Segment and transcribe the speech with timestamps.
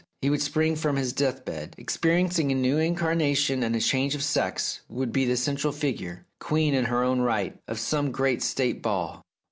[0.19, 4.15] He would spring from his death bed, and, experiencing a new incarnation and a change
[4.15, 8.41] of sex, would be the central figure, queen in her own right, of some great
[8.41, 9.21] State ball.